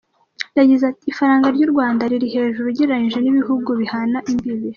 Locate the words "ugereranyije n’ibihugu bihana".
2.69-4.17